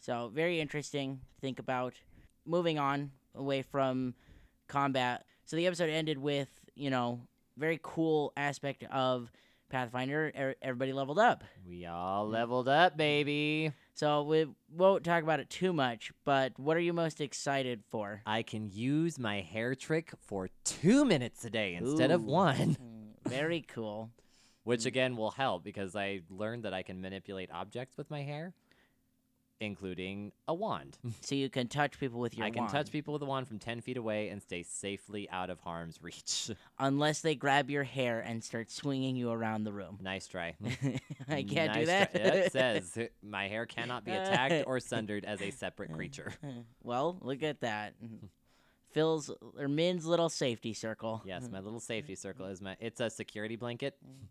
So 0.00 0.30
very 0.34 0.60
interesting 0.60 1.20
to 1.34 1.40
think 1.40 1.58
about. 1.58 1.94
Moving 2.44 2.76
on 2.76 3.12
away 3.36 3.62
from 3.62 4.14
combat. 4.66 5.24
So 5.44 5.54
the 5.56 5.66
episode 5.68 5.90
ended 5.90 6.18
with 6.18 6.48
you 6.74 6.90
know 6.90 7.20
very 7.56 7.78
cool 7.82 8.32
aspect 8.36 8.84
of 8.90 9.30
Pathfinder. 9.72 10.30
Er- 10.38 10.54
everybody 10.62 10.92
leveled 10.92 11.18
up. 11.18 11.42
We 11.66 11.86
all 11.86 12.28
leveled 12.28 12.68
up, 12.68 12.96
baby. 12.96 13.72
So 13.94 14.22
we 14.22 14.46
won't 14.70 15.02
talk 15.02 15.22
about 15.22 15.40
it 15.40 15.50
too 15.50 15.72
much. 15.72 16.12
But 16.24 16.52
what 16.58 16.76
are 16.76 16.80
you 16.80 16.92
most 16.92 17.20
excited 17.20 17.82
for? 17.90 18.22
I 18.26 18.42
can 18.42 18.70
use 18.70 19.18
my 19.18 19.40
hair 19.40 19.74
trick 19.74 20.12
for 20.20 20.48
two 20.64 21.04
minutes 21.04 21.44
a 21.44 21.50
day 21.50 21.74
instead 21.74 22.10
of 22.10 22.24
one, 22.24 22.76
Mm, 22.76 23.28
very 23.28 23.62
cool. 23.62 24.10
which 24.64 24.84
again 24.86 25.16
will 25.16 25.30
help 25.32 25.64
because 25.64 25.96
I 25.96 26.20
learned 26.30 26.64
that 26.64 26.74
I 26.74 26.82
can 26.82 27.00
manipulate 27.00 27.50
objects 27.50 27.96
with 27.96 28.10
my 28.10 28.22
hair, 28.22 28.52
including 29.62 30.32
a 30.48 30.54
wand. 30.54 30.98
So 31.22 31.34
you 31.34 31.48
can 31.48 31.68
touch 31.68 31.98
people 32.00 32.20
with 32.20 32.36
your 32.36 32.44
wand. 32.44 32.52
I 32.52 32.54
can 32.54 32.62
wand. 32.64 32.72
touch 32.74 32.90
people 32.92 33.12
with 33.14 33.22
a 33.22 33.26
wand 33.26 33.46
from 33.48 33.58
ten 33.58 33.80
feet 33.80 33.96
away 33.96 34.28
and 34.28 34.42
stay 34.42 34.62
safely 34.62 35.28
out 35.30 35.50
of 35.50 35.60
harm's 35.60 36.02
reach. 36.02 36.50
unless 36.78 37.20
they 37.20 37.34
grab 37.34 37.70
your 37.70 37.84
hair 37.84 38.20
and 38.20 38.42
start 38.42 38.70
swinging 38.70 39.16
you 39.16 39.30
around 39.30 39.64
the 39.64 39.72
room. 39.72 39.98
nice 40.02 40.26
try. 40.26 40.54
I 41.28 41.42
can't 41.42 41.72
do 41.72 41.80
Nice 41.80 41.86
that. 41.86 42.12
try. 42.12 42.20
It 42.22 42.52
says 42.52 42.98
my 43.22 43.48
hair 43.48 43.66
cannot 43.66 44.04
be 44.04 44.10
attacked 44.12 44.64
or 44.66 44.80
sundered 44.80 45.24
as 45.24 45.40
a 45.40 45.50
separate 45.50 45.90
uh, 45.90 45.94
creature. 45.94 46.32
Uh, 46.42 46.48
well, 46.82 47.18
look 47.22 47.42
at 47.42 47.60
that. 47.60 47.94
Phil's 48.90 49.30
or 49.58 49.68
Min's 49.68 50.04
little 50.04 50.28
safety 50.28 50.74
circle. 50.74 51.22
Yes, 51.24 51.48
my 51.50 51.60
little 51.60 51.80
safety 51.80 52.14
circle 52.14 52.46
is 52.46 52.60
my. 52.60 52.76
It's 52.80 53.00
a 53.00 53.08
security 53.08 53.56
blanket. 53.56 53.96
Mm. 54.04 54.26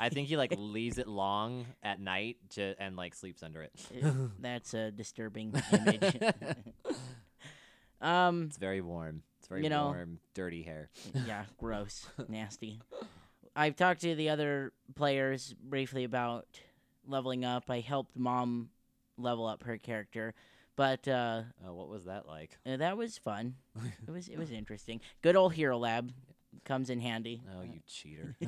I 0.00 0.08
think 0.08 0.28
he 0.28 0.36
like 0.36 0.54
leaves 0.58 0.98
it 0.98 1.06
long 1.08 1.66
at 1.82 2.00
night 2.00 2.36
to 2.50 2.74
and 2.78 2.96
like 2.96 3.14
sleeps 3.14 3.42
under 3.42 3.62
it. 3.62 3.72
That's 4.40 4.74
a 4.74 4.90
disturbing 4.90 5.54
image. 5.72 6.16
um, 8.00 8.44
It's 8.48 8.56
very 8.58 8.80
warm. 8.80 9.22
It's 9.38 9.48
very 9.48 9.62
You 9.64 9.70
know- 9.70 9.86
warm, 9.86 10.18
dirty 10.34 10.62
hair. 10.62 10.88
yeah, 11.26 11.44
gross, 11.58 12.06
nasty. 12.28 12.80
I've 13.54 13.76
talked 13.76 14.00
to 14.02 14.14
the 14.14 14.30
other 14.30 14.72
players 14.94 15.54
briefly 15.62 16.04
about 16.04 16.46
leveling 17.06 17.44
up. 17.44 17.64
I 17.68 17.80
helped 17.80 18.16
mom 18.16 18.70
level 19.18 19.46
up 19.46 19.64
her 19.64 19.76
character, 19.76 20.32
but 20.74 21.06
uh, 21.06 21.42
Oh, 21.66 21.74
what 21.74 21.88
was 21.88 22.06
that 22.06 22.26
like? 22.26 22.56
uh, 22.64 22.78
that 22.78 22.96
was 22.96 23.18
fun. 23.18 23.56
It 24.08 24.10
was 24.10 24.28
it 24.28 24.38
was 24.38 24.50
interesting. 24.50 25.00
Good 25.20 25.36
old 25.36 25.52
Hero 25.52 25.76
Lab 25.76 26.12
comes 26.64 26.88
in 26.88 27.00
handy. 27.00 27.42
Oh, 27.54 27.62
you 27.62 27.80
cheater! 27.86 28.36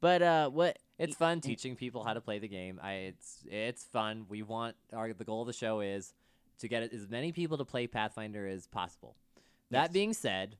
But 0.00 0.22
uh, 0.22 0.50
what? 0.50 0.78
it's 0.98 1.16
fun 1.16 1.40
teaching 1.40 1.76
people 1.76 2.02
how 2.02 2.14
to 2.14 2.20
play 2.20 2.38
the 2.38 2.48
game. 2.48 2.80
I 2.82 2.92
it's 2.92 3.44
it's 3.46 3.84
fun. 3.84 4.26
We 4.28 4.42
want 4.42 4.76
our 4.92 5.12
the 5.12 5.24
goal 5.24 5.42
of 5.42 5.46
the 5.46 5.52
show 5.52 5.80
is 5.80 6.12
to 6.58 6.68
get 6.68 6.92
as 6.92 7.08
many 7.08 7.32
people 7.32 7.58
to 7.58 7.64
play 7.64 7.86
Pathfinder 7.86 8.46
as 8.46 8.66
possible. 8.66 9.14
That 9.70 9.84
Yes. 9.84 9.92
being 9.92 10.12
said, 10.12 10.56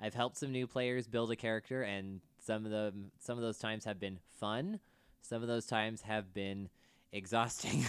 I've 0.00 0.14
helped 0.14 0.36
some 0.38 0.52
new 0.52 0.66
players 0.66 1.08
build 1.08 1.30
a 1.32 1.36
character, 1.36 1.82
and 1.82 2.20
some 2.38 2.64
of 2.64 2.70
them, 2.70 3.10
some 3.18 3.36
of 3.36 3.42
those 3.42 3.58
times 3.58 3.84
have 3.84 3.98
been 3.98 4.18
fun. 4.38 4.80
Some 5.22 5.42
of 5.42 5.48
those 5.48 5.66
times 5.66 6.02
have 6.02 6.32
been 6.32 6.68
exhausting. 7.12 7.84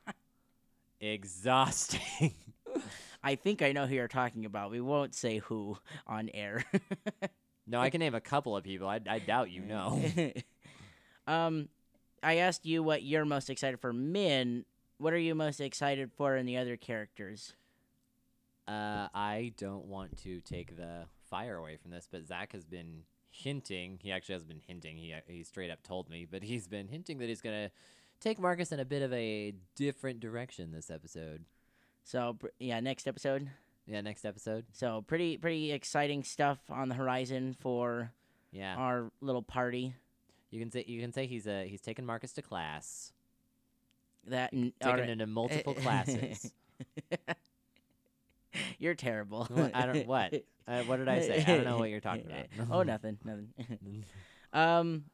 exhausting. 1.00 2.34
I 3.22 3.34
think 3.34 3.62
I 3.62 3.72
know 3.72 3.86
who 3.86 3.94
you're 3.94 4.08
talking 4.08 4.44
about. 4.44 4.70
We 4.70 4.80
won't 4.80 5.14
say 5.14 5.38
who 5.38 5.78
on 6.06 6.30
air. 6.32 6.64
no, 7.70 7.80
I 7.80 7.90
can 7.90 8.00
name 8.00 8.14
a 8.14 8.20
couple 8.20 8.56
of 8.56 8.64
people. 8.64 8.88
I, 8.88 9.00
I 9.08 9.20
doubt 9.20 9.50
you 9.50 9.62
know. 9.62 10.02
um, 11.26 11.68
I 12.22 12.38
asked 12.38 12.66
you 12.66 12.82
what 12.82 13.02
you're 13.02 13.24
most 13.24 13.48
excited 13.48 13.80
for. 13.80 13.92
Min, 13.92 14.64
what 14.98 15.12
are 15.12 15.18
you 15.18 15.34
most 15.34 15.60
excited 15.60 16.10
for 16.16 16.36
in 16.36 16.46
the 16.46 16.56
other 16.56 16.76
characters? 16.76 17.54
Uh, 18.66 19.08
I 19.14 19.52
don't 19.56 19.86
want 19.86 20.18
to 20.18 20.40
take 20.40 20.76
the 20.76 21.04
fire 21.28 21.56
away 21.56 21.76
from 21.76 21.92
this, 21.92 22.08
but 22.10 22.26
Zach 22.26 22.52
has 22.52 22.64
been 22.64 23.04
hinting. 23.30 23.98
He 24.02 24.10
actually 24.10 24.34
has 24.34 24.44
been 24.44 24.60
hinting. 24.66 24.96
He 24.96 25.14
he 25.26 25.44
straight 25.44 25.70
up 25.70 25.82
told 25.82 26.10
me, 26.10 26.26
but 26.28 26.42
he's 26.42 26.66
been 26.66 26.88
hinting 26.88 27.18
that 27.18 27.28
he's 27.28 27.40
gonna 27.40 27.70
take 28.20 28.38
Marcus 28.38 28.72
in 28.72 28.80
a 28.80 28.84
bit 28.84 29.02
of 29.02 29.12
a 29.12 29.54
different 29.76 30.20
direction 30.20 30.72
this 30.72 30.90
episode. 30.90 31.44
So 32.04 32.36
yeah, 32.58 32.80
next 32.80 33.06
episode. 33.06 33.48
Yeah, 33.86 34.00
next 34.00 34.24
episode. 34.24 34.66
So 34.72 35.04
pretty 35.06 35.36
pretty 35.36 35.72
exciting 35.72 36.22
stuff 36.22 36.58
on 36.68 36.88
the 36.88 36.94
horizon 36.94 37.56
for 37.58 38.12
yeah 38.52 38.76
our 38.76 39.10
little 39.20 39.42
party. 39.42 39.94
You 40.50 40.60
can 40.60 40.70
say 40.70 40.84
you 40.86 41.00
can 41.00 41.12
say 41.12 41.26
he's 41.26 41.46
a 41.46 41.66
he's 41.66 41.80
taken 41.80 42.06
Marcus 42.06 42.32
to 42.34 42.42
class. 42.42 43.12
That 44.26 44.50
taken 44.52 44.72
right. 44.82 45.10
into 45.10 45.26
multiple 45.26 45.74
classes. 45.74 46.52
You're 48.78 48.94
terrible. 48.94 49.46
What, 49.50 49.74
I 49.74 49.86
don't 49.86 50.06
what. 50.06 50.34
Uh, 50.66 50.82
what 50.84 50.96
did 50.96 51.08
I 51.08 51.20
say? 51.20 51.42
I 51.42 51.56
don't 51.56 51.64
know 51.64 51.78
what 51.78 51.90
you're 51.90 52.00
talking 52.00 52.26
about. 52.26 52.46
oh, 52.70 52.82
nothing, 52.82 53.18
nothing. 53.24 54.04
um, 54.52 55.04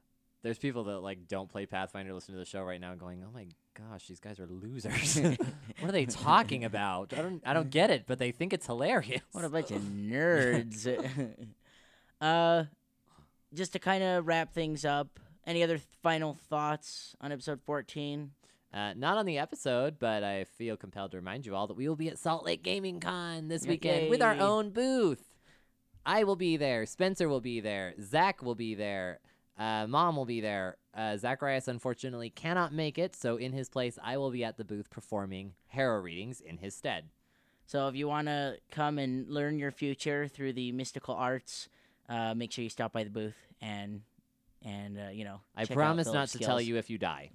there's 0.43 0.59
people 0.59 0.85
that 0.85 0.99
like 1.01 1.29
don't 1.29 1.51
play 1.51 1.67
Pathfinder, 1.67 2.13
listen 2.13 2.35
to 2.35 2.39
the 2.39 2.45
show 2.45 2.63
right 2.63 2.81
now, 2.81 2.95
going, 2.95 3.25
"Oh 3.27 3.31
my 3.33 3.47
gosh, 3.77 4.07
these 4.09 4.21
guys 4.21 4.41
are 4.41 4.47
losers. 4.47 5.19
what 5.81 5.89
are 5.89 5.93
they 5.93 6.07
talking 6.07 6.65
about? 6.65 7.13
I 7.13 7.23
don't, 7.23 7.43
I 7.45 7.53
don't 7.53 7.71
get 7.71 7.91
it, 7.91 8.05
but 8.07 8.19
they 8.19 8.31
think 8.33 8.53
it's 8.53 8.67
hilarious. 8.67 9.23
What 9.33 9.45
a 9.45 9.49
bunch 9.49 9.71
of 9.71 9.83
nerds." 9.83 10.87
uh, 12.21 12.65
just 13.55 13.73
to 13.73 13.79
kind 13.79 14.03
of 14.03 14.27
wrap 14.27 14.53
things 14.53 14.85
up, 14.85 15.21
any 15.47 15.63
other 15.63 15.79
final 16.03 16.39
thoughts 16.49 17.15
on 17.21 17.33
episode 17.33 17.61
14? 17.65 18.31
Uh, 18.73 18.93
not 18.95 19.17
on 19.17 19.27
the 19.27 19.39
episode, 19.39 19.99
but 19.99 20.23
I 20.23 20.45
feel 20.45 20.77
compelled 20.77 21.13
to 21.13 21.17
remind 21.17 21.47
you 21.47 21.55
all 21.55 21.67
that 21.67 21.77
we 21.77 21.89
will 21.89 21.97
be 21.97 22.09
at 22.09 22.19
Salt 22.19 22.45
Lake 22.45 22.63
Gaming 22.63 23.01
Con 23.01 23.49
this 23.49 23.67
weekend 23.67 24.05
Yay. 24.05 24.11
with 24.11 24.23
our 24.23 24.35
own 24.35 24.71
booth. 24.71 25.23
I 26.05 26.25
will 26.25 26.37
be 26.37 26.57
there. 26.57 26.87
Spencer 26.87 27.29
will 27.29 27.41
be 27.41 27.61
there. 27.61 27.95
Zach 28.01 28.43
will 28.43 28.55
be 28.55 28.75
there. 28.75 29.21
Uh, 29.59 29.87
Mom 29.87 30.17
will 30.17 30.27
be 30.27 30.41
there. 30.41 30.77
Uh, 30.95 31.17
Zacharias 31.17 31.69
unfortunately 31.69 32.31
cannot 32.31 32.73
make 32.73 32.99
it, 32.99 33.17
so 33.17 33.37
in 33.37 33.53
his 33.53 33.69
place, 33.69 33.99
I 34.03 34.17
will 34.17 34.31
be 34.31 34.45
at 34.45 34.57
the 34.57 34.65
booth 34.65 34.91
performing 34.91 35.55
tarot 35.73 36.01
readings 36.01 36.41
in 36.41 36.59
his 36.59 36.75
stead. 36.75 37.09
So 37.67 37.89
if 37.89 37.97
you 37.97 38.07
want 38.07 38.29
to 38.29 38.59
come 38.71 38.99
and 38.99 39.29
learn 39.29 39.59
your 39.59 39.71
future 39.73 40.29
through 40.29 40.53
the 40.53 40.73
mystical 40.73 41.15
arts, 41.15 41.69
uh, 42.09 42.35
make 42.35 42.53
sure 42.53 42.63
you 42.63 42.71
stop 42.71 42.93
by 42.93 43.05
the 43.05 43.11
booth 43.11 43.37
and 43.61 44.03
and 44.63 44.99
uh, 44.99 45.11
you 45.11 45.25
know. 45.25 45.41
I 45.57 45.65
promise 45.65 46.07
not 46.07 46.29
to 46.29 46.39
tell 46.39 46.61
you 46.61 46.77
if 46.77 46.91
you 46.91 46.99
die. 46.99 47.31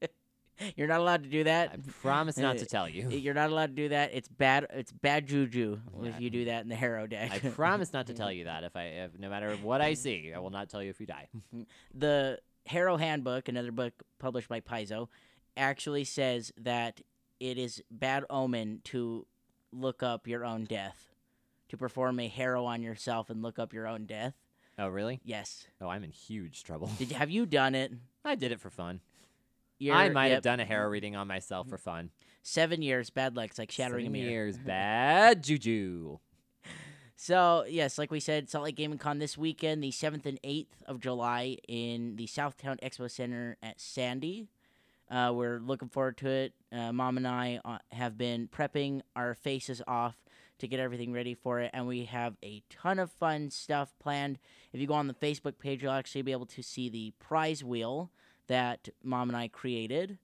You're 0.76 0.88
not 0.88 1.00
allowed 1.00 1.24
to 1.24 1.28
do 1.28 1.44
that. 1.44 1.70
I 1.72 1.76
promise 2.00 2.36
not 2.36 2.58
to 2.58 2.64
uh, 2.64 2.68
tell 2.68 2.88
you. 2.88 3.08
You're 3.10 3.34
not 3.34 3.50
allowed 3.50 3.68
to 3.68 3.72
do 3.82 3.88
that. 3.90 4.10
It's 4.14 4.28
bad. 4.28 4.66
It's 4.72 4.92
bad 4.92 5.26
juju 5.26 5.78
oh, 5.94 6.04
yeah. 6.04 6.10
if 6.10 6.20
you 6.20 6.30
do 6.30 6.46
that 6.46 6.62
in 6.62 6.68
the 6.68 6.74
Harrow 6.74 7.06
deck. 7.06 7.30
I 7.32 7.38
promise 7.50 7.92
not 7.92 8.06
to 8.06 8.14
tell 8.14 8.32
you 8.32 8.44
that. 8.44 8.64
If 8.64 8.76
I, 8.76 8.84
if, 8.84 9.18
no 9.18 9.28
matter 9.28 9.56
what 9.56 9.80
I 9.80 9.94
see, 9.94 10.32
I 10.34 10.38
will 10.38 10.50
not 10.50 10.68
tell 10.68 10.82
you 10.82 10.90
if 10.90 11.00
you 11.00 11.06
die. 11.06 11.28
the 11.94 12.38
Harrow 12.66 12.96
Handbook, 12.96 13.48
another 13.48 13.72
book 13.72 13.94
published 14.18 14.48
by 14.48 14.60
Paizo, 14.60 15.08
actually 15.56 16.04
says 16.04 16.52
that 16.58 17.00
it 17.40 17.58
is 17.58 17.82
bad 17.90 18.24
omen 18.30 18.80
to 18.84 19.26
look 19.72 20.02
up 20.02 20.26
your 20.26 20.44
own 20.44 20.64
death, 20.64 21.10
to 21.68 21.76
perform 21.76 22.20
a 22.20 22.28
harrow 22.28 22.64
on 22.64 22.82
yourself 22.82 23.30
and 23.30 23.42
look 23.42 23.58
up 23.58 23.72
your 23.72 23.86
own 23.86 24.06
death. 24.06 24.34
Oh, 24.78 24.88
really? 24.88 25.20
Yes. 25.24 25.66
Oh, 25.80 25.88
I'm 25.88 26.04
in 26.04 26.10
huge 26.10 26.64
trouble. 26.64 26.90
Did 26.98 27.12
have 27.12 27.30
you 27.30 27.46
done 27.46 27.74
it? 27.74 27.92
I 28.24 28.34
did 28.34 28.52
it 28.52 28.60
for 28.60 28.68
fun. 28.68 29.00
I 29.92 30.08
might 30.08 30.26
yep. 30.26 30.36
have 30.36 30.42
done 30.42 30.60
a 30.60 30.64
harrow 30.64 30.88
reading 30.88 31.16
on 31.16 31.28
myself 31.28 31.68
for 31.68 31.78
fun. 31.78 32.10
Seven 32.42 32.82
years, 32.82 33.10
bad 33.10 33.36
luck. 33.36 33.50
It's 33.50 33.58
like 33.58 33.70
shattering 33.70 34.06
Seven 34.06 34.14
a 34.14 34.18
mirror. 34.18 34.30
years, 34.30 34.58
bad 34.66 35.42
juju. 35.42 36.18
So 37.16 37.64
yes, 37.68 37.98
like 37.98 38.10
we 38.10 38.20
said, 38.20 38.50
Salt 38.50 38.64
Lake 38.64 38.76
Gaming 38.76 38.98
Con 38.98 39.18
this 39.18 39.38
weekend, 39.38 39.82
the 39.82 39.90
seventh 39.90 40.26
and 40.26 40.38
eighth 40.44 40.82
of 40.86 41.00
July 41.00 41.56
in 41.66 42.16
the 42.16 42.26
South 42.26 42.56
Towne 42.58 42.76
Expo 42.82 43.10
Center 43.10 43.56
at 43.62 43.80
Sandy. 43.80 44.48
Uh, 45.10 45.32
we're 45.34 45.58
looking 45.58 45.88
forward 45.88 46.16
to 46.18 46.28
it. 46.28 46.52
Uh, 46.72 46.92
Mom 46.92 47.16
and 47.16 47.26
I 47.26 47.60
uh, 47.64 47.78
have 47.92 48.18
been 48.18 48.48
prepping 48.48 49.02
our 49.14 49.34
faces 49.34 49.80
off 49.86 50.16
to 50.58 50.68
get 50.68 50.80
everything 50.80 51.12
ready 51.12 51.34
for 51.34 51.60
it, 51.60 51.70
and 51.72 51.86
we 51.86 52.04
have 52.04 52.36
a 52.42 52.62
ton 52.70 52.98
of 52.98 53.10
fun 53.10 53.50
stuff 53.50 53.94
planned. 53.98 54.38
If 54.72 54.80
you 54.80 54.86
go 54.86 54.94
on 54.94 55.06
the 55.06 55.14
Facebook 55.14 55.58
page, 55.58 55.82
you'll 55.82 55.92
actually 55.92 56.22
be 56.22 56.32
able 56.32 56.46
to 56.46 56.62
see 56.62 56.88
the 56.88 57.12
prize 57.18 57.62
wheel 57.62 58.10
that 58.48 58.88
Mom 59.02 59.28
and 59.28 59.36
I 59.36 59.48
created. 59.48 60.18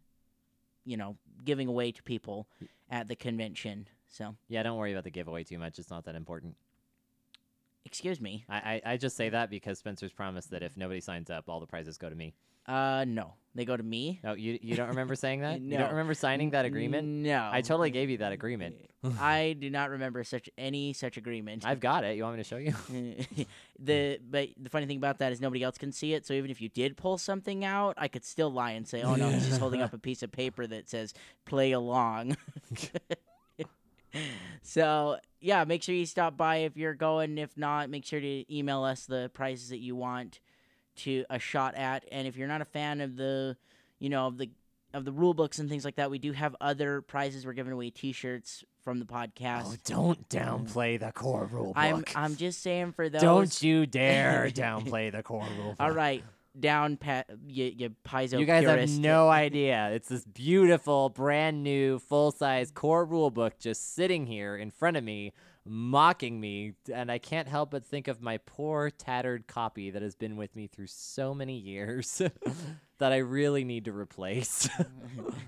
you 0.85 0.97
know 0.97 1.17
giving 1.45 1.69
away 1.69 1.93
to 1.93 2.03
people 2.03 2.47
at 2.91 3.09
the 3.09 3.17
convention. 3.17 3.87
So 4.09 4.37
yeah, 4.49 4.63
don't 4.63 4.77
worry 4.77 4.93
about 4.93 5.05
the 5.05 5.11
giveaway 5.11 5.45
too 5.45 5.59
much. 5.59 5.79
It's 5.79 5.91
not 5.91 6.05
that 6.05 6.15
important. 6.15 6.57
Excuse 7.91 8.21
me. 8.21 8.45
I, 8.49 8.57
I, 8.57 8.93
I 8.93 8.97
just 8.97 9.17
say 9.17 9.31
that 9.31 9.51
because 9.51 9.79
Spencer's 9.79 10.13
promised 10.13 10.51
that 10.53 10.63
if 10.63 10.77
nobody 10.77 11.01
signs 11.01 11.29
up, 11.29 11.49
all 11.49 11.59
the 11.59 11.67
prizes 11.67 11.99
go 11.99 12.09
to 12.09 12.15
me. 12.15 12.35
Uh, 12.67 13.05
no, 13.05 13.35
they 13.57 13.65
go 13.65 13.77
to 13.77 13.83
me. 13.83 14.21
No, 14.23 14.35
you 14.35 14.57
you 14.63 14.77
don't 14.77 14.91
remember 14.91 15.17
saying 15.17 15.41
that? 15.41 15.61
no. 15.61 15.69
You 15.73 15.79
don't 15.79 15.91
remember 15.91 16.15
signing 16.15 16.51
that 16.51 16.65
agreement? 16.67 17.09
No, 17.09 17.49
I 17.51 17.63
totally 17.63 17.91
gave 17.91 18.09
you 18.11 18.19
that 18.19 18.31
agreement. 18.31 18.77
I 19.21 19.57
do 19.59 19.71
not 19.71 19.91
remember 19.91 20.23
such 20.23 20.49
any 20.57 20.93
such 20.93 21.17
agreement. 21.17 21.67
I've 21.67 21.81
got 21.81 22.05
it. 22.05 22.17
You 22.17 22.23
want 22.23 22.37
me 22.37 22.43
to 22.45 22.49
show 22.49 22.59
you? 22.59 22.75
the 23.81 24.21
but 24.31 24.51
the 24.57 24.71
funny 24.71 24.87
thing 24.87 24.99
about 24.99 25.19
that 25.19 25.33
is 25.33 25.41
nobody 25.41 25.65
else 25.65 25.79
can 25.79 25.91
see 25.91 26.15
it. 26.15 26.27
So 26.27 26.35
even 26.35 26.51
if 26.51 26.61
you 26.61 26.69
did 26.69 26.97
pull 26.97 27.19
something 27.19 27.65
out, 27.65 27.95
I 27.99 28.07
could 28.07 28.25
still 28.25 28.53
lie 28.53 28.73
and 28.73 28.87
say, 28.87 29.03
"Oh 29.03 29.17
no, 29.17 29.31
he's 29.31 29.49
just 29.49 29.59
holding 29.59 29.83
up 29.83 29.93
a 29.93 29.99
piece 29.99 30.23
of 30.23 30.31
paper 30.31 30.65
that 30.69 30.89
says 30.89 31.13
play 31.47 31.73
along." 31.73 32.37
So 34.63 35.19
yeah, 35.41 35.65
make 35.65 35.83
sure 35.83 35.95
you 35.95 36.07
stop 36.07 36.37
by 36.37 36.57
if 36.59 36.77
you're 36.77 36.95
going. 36.95 37.39
If 37.39 37.57
not, 37.57 37.91
make 37.91 38.05
sure 38.05 38.21
to 38.21 38.55
email 38.55 38.85
us 38.85 39.07
the 39.07 39.31
prizes 39.33 39.71
that 39.71 39.79
you 39.79 39.97
want 39.97 40.41
to 40.97 41.25
a 41.31 41.39
shot 41.39 41.75
at. 41.75 42.05
And 42.13 42.27
if 42.27 42.37
you're 42.37 42.49
not 42.49 42.61
a 42.61 42.67
fan 42.67 43.01
of 43.01 43.17
the, 43.17 43.57
you 43.99 44.09
know, 44.09 44.27
of 44.27 44.39
the 44.39 44.51
of 44.93 45.05
the 45.05 45.13
rule 45.13 45.35
books 45.35 45.59
and 45.59 45.69
things 45.69 45.85
like 45.85 45.97
that, 45.97 46.11
we 46.11 46.19
do 46.19 46.33
have 46.33 46.57
other 46.61 47.01
prizes. 47.01 47.47
We're 47.47 47.53
giving 47.53 47.73
away 47.73 47.91
T-shirts 47.91 48.65
from 48.83 48.99
the 48.99 49.07
oh, 49.09 49.15
podcast. 49.15 49.67
Oh, 49.67 49.77
don't 49.85 50.29
downplay 50.29 50.99
the 50.99 51.13
core 51.13 51.49
rule 51.51 51.67
book. 51.67 51.77
I'm 51.77 52.05
I'm 52.15 52.37
just 52.37 52.63
saying 52.63 52.93
for 52.93 53.09
those. 53.09 53.23
Don't 53.23 53.63
you 53.63 53.87
dare 53.87 54.51
downplay 54.55 55.13
the 55.13 55.23
core 55.23 55.47
rule 55.59 55.69
book. 55.71 55.77
All 55.81 55.91
right, 55.91 56.25
down 56.59 56.97
pat 56.97 57.27
you, 57.47 57.73
you 57.77 57.95
Paizo 58.05 58.39
You 58.39 58.47
guys 58.47 58.65
purist. 58.65 58.95
have 58.95 59.03
no 59.03 59.29
idea. 59.31 59.91
It's 59.93 60.09
this 60.09 60.25
beautiful, 60.25 61.09
brand 61.09 61.63
new, 61.63 61.99
full 61.99 62.33
size 62.33 62.71
core 62.71 63.05
rule 63.05 63.31
book 63.31 63.59
just 63.59 63.95
sitting 63.95 64.27
here 64.27 64.57
in 64.57 64.71
front 64.71 64.97
of 64.97 65.05
me 65.05 65.33
mocking 65.65 66.41
me, 66.41 66.73
and 66.93 67.13
I 67.13 67.19
can't 67.19 67.47
help 67.47 67.71
but 67.71 67.85
think 67.85 68.09
of 68.09 68.21
my 68.21 68.39
poor 68.39 68.91
tattered 68.91 69.47
copy 69.47 69.91
that 69.91 70.03
has 70.03 70.15
been 70.15 70.37
with 70.37 70.57
me 70.57 70.67
through 70.67 70.89
so 70.89 71.35
many 71.35 71.57
years 71.59 72.23
that 72.99 73.13
I 73.13 73.19
really 73.19 73.65
need 73.65 73.85
to 73.85 73.93
replace. 73.93 74.69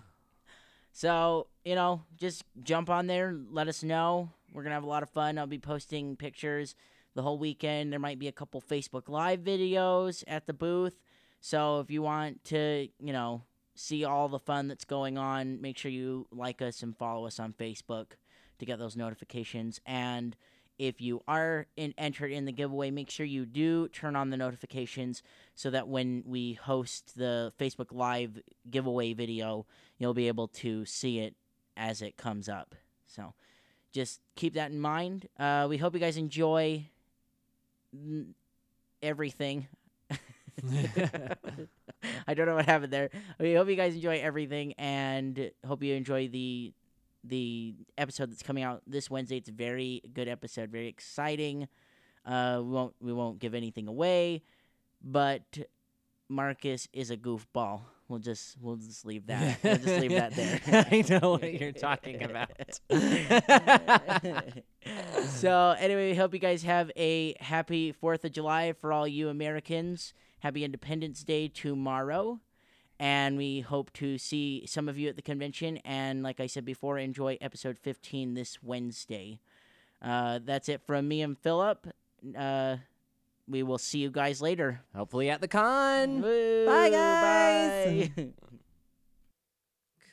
so, 0.93 1.49
you 1.65 1.75
know, 1.75 2.03
just 2.17 2.45
jump 2.63 2.91
on 2.91 3.07
there, 3.07 3.35
let 3.51 3.69
us 3.69 3.83
know. 3.83 4.31
We're 4.53 4.65
to 4.65 4.71
have 4.71 4.85
a 4.85 4.89
lot 4.89 5.03
of 5.03 5.11
fun. 5.11 5.39
I'll 5.39 5.47
be 5.47 5.59
posting 5.59 6.17
pictures 6.17 6.75
the 7.15 7.23
whole 7.23 7.39
weekend. 7.39 7.93
There 7.93 8.01
might 8.01 8.19
be 8.19 8.29
a 8.29 8.33
couple 8.33 8.61
Facebook 8.61 9.09
Live 9.09 9.41
videos 9.41 10.25
at 10.27 10.47
the 10.47 10.53
booth. 10.53 10.99
So, 11.41 11.81
if 11.81 11.91
you 11.91 12.03
want 12.03 12.45
to, 12.45 12.89
you 13.01 13.13
know, 13.13 13.43
see 13.75 14.05
all 14.05 14.29
the 14.29 14.39
fun 14.39 14.69
that's 14.69 14.85
going 14.85 15.19
on, 15.19 15.61
make 15.61 15.79
sure 15.79 15.91
you 15.91 16.27
like 16.31 16.63
us 16.63 16.83
and 16.83 16.97
follow 16.97 17.27
us 17.27 17.41
on 17.41 17.53
Facebook 17.53 18.13
to 18.59 18.67
get 18.67 18.79
those 18.79 18.97
notifications. 18.97 19.81
And 19.87 20.37
if 20.79 21.01
you 21.01 21.23
are 21.29 21.67
in, 21.77 21.95
entered 21.99 22.33
in 22.33 22.45
the 22.45 22.53
giveaway, 22.53 22.91
make 22.91 23.11
sure 23.11 23.27
you 23.27 23.47
do 23.47 23.89
turn 23.89 24.17
on 24.17 24.31
the 24.31 24.37
notifications 24.37 25.23
so 25.55 25.71
that 25.71 25.89
when 25.89 26.23
we 26.27 26.55
host 26.55 27.17
the 27.17 27.53
Facebook 27.59 27.93
Live 27.93 28.41
giveaway 28.71 29.13
video, 29.13 29.67
you'll 29.99 30.15
be 30.15 30.29
able 30.29 30.49
to 30.49 30.85
see 30.85 31.19
it 31.19 31.35
as 31.77 32.03
it 32.03 32.17
comes 32.17 32.49
up. 32.49 32.75
So 33.07 33.35
just 33.93 34.21
keep 34.37 34.55
that 34.55 34.71
in 34.71 34.81
mind. 34.81 35.29
Uh, 35.39 35.67
we 35.69 35.77
hope 35.77 35.95
you 35.95 36.01
guys 36.01 36.17
enjoy 36.17 36.87
everything. 39.03 39.69
I 42.27 42.35
don't 42.35 42.47
know 42.47 42.55
what 42.55 42.67
happened 42.67 42.93
there. 42.93 43.11
We 43.39 43.55
hope 43.55 43.69
you 43.69 43.77
guys 43.77 43.95
enjoy 43.95 44.21
everything 44.21 44.75
and 44.75 45.51
hope 45.67 45.83
you 45.83 45.95
enjoy 45.95 46.29
the 46.29 46.73
the 47.25 47.75
episode 47.97 48.31
that's 48.31 48.43
coming 48.43 48.65
out 48.65 48.83
this 48.87 49.09
Wednesday. 49.09 49.37
It's 49.37 49.49
a 49.49 49.53
very 49.53 50.03
good 50.13 50.29
episode, 50.29 50.71
very 50.71 50.89
exciting. 50.89 51.69
Uh, 52.25 52.61
we 52.63 52.71
won't 52.71 52.95
we 53.01 53.13
won't 53.13 53.39
give 53.39 53.55
anything 53.55 53.89
away, 53.89 54.43
but 55.03 55.59
Marcus 56.29 56.89
is 56.93 57.11
a 57.11 57.17
goofball. 57.17 57.83
We'll 58.09 58.21
just 58.21 58.57
we'll 58.61 58.77
just 58.77 59.07
leave 59.07 59.27
that. 59.27 59.59
We'll 59.63 59.77
just 59.77 60.01
leave 60.01 60.13
that 60.13 60.35
there. 60.35 60.61
I 60.91 61.05
know 61.09 61.31
what 61.33 61.53
you're 61.55 61.73
talking 61.73 62.23
about. 62.23 62.51
So 65.29 65.75
anyway, 65.79 66.11
we 66.11 66.17
hope 66.17 66.33
you 66.35 66.41
guys 66.41 66.63
have 66.63 66.91
a 66.97 67.35
happy 67.41 67.93
Fourth 67.93 68.25
of 68.25 68.33
July 68.33 68.73
for 68.73 68.93
all 68.93 69.07
you 69.07 69.29
Americans. 69.29 70.15
Happy 70.41 70.65
Independence 70.65 71.23
Day 71.23 71.49
tomorrow. 71.49 72.41
And 72.99 73.37
we 73.37 73.61
hope 73.61 73.93
to 73.95 74.17
see 74.19 74.65
some 74.67 74.89
of 74.89 74.97
you 74.99 75.09
at 75.09 75.17
the 75.17 75.23
convention. 75.23 75.79
And 75.79 76.23
like 76.23 76.39
I 76.41 76.47
said 76.47 76.65
before, 76.65 76.99
enjoy 76.99 77.37
episode 77.41 77.79
15 77.79 78.35
this 78.35 78.63
Wednesday. 78.63 79.41
Uh, 80.01 80.39
that's 80.45 80.69
it 80.69 80.83
from 80.87 81.09
me 81.09 81.23
and 81.23 81.37
Philip. 81.39 81.87
Uh, 82.37 82.77
we 83.49 83.63
will 83.63 83.79
see 83.79 83.99
you 83.99 84.11
guys 84.11 84.41
later. 84.41 84.83
Hopefully 84.95 85.31
at 85.31 85.41
the 85.41 85.49
con. 85.49 86.23
Woo, 86.23 86.67
Bye, 86.67 86.91
guys. 86.91 88.09
bye. 88.17 88.29